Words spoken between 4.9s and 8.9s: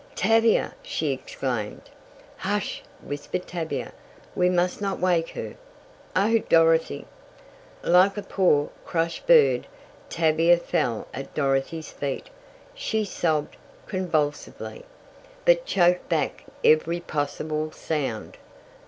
wake her. Oh, Dorothy!" Like a poor,